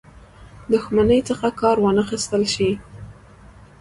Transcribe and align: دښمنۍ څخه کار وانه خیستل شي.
دښمنۍ 0.71 1.19
څخه 1.29 1.47
کار 1.61 1.77
وانه 1.81 2.03
خیستل 2.09 2.43
شي. 2.53 2.69